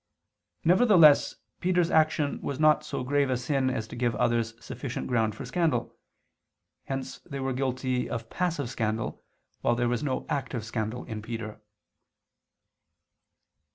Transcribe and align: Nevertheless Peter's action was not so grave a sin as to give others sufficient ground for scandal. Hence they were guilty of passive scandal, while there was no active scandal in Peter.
Nevertheless 0.63 1.35
Peter's 1.59 1.91
action 1.91 2.41
was 2.41 2.59
not 2.59 2.83
so 2.83 3.03
grave 3.03 3.29
a 3.29 3.37
sin 3.37 3.69
as 3.69 3.87
to 3.89 3.95
give 3.95 4.15
others 4.15 4.55
sufficient 4.59 5.05
ground 5.05 5.35
for 5.35 5.45
scandal. 5.45 5.95
Hence 6.85 7.19
they 7.19 7.39
were 7.39 7.53
guilty 7.53 8.09
of 8.09 8.27
passive 8.31 8.67
scandal, 8.71 9.23
while 9.61 9.75
there 9.75 9.87
was 9.89 10.01
no 10.01 10.25
active 10.27 10.65
scandal 10.65 11.05
in 11.05 11.21
Peter. 11.21 11.61